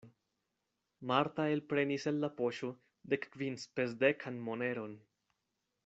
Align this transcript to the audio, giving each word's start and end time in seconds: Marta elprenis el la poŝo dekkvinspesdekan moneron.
Marta 1.11 1.45
elprenis 1.57 2.07
el 2.13 2.19
la 2.25 2.31
poŝo 2.41 2.71
dekkvinspesdekan 3.15 4.41
moneron. 4.51 4.99